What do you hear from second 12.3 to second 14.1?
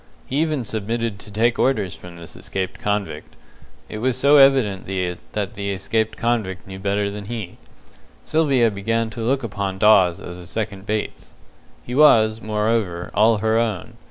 moreover, all her own.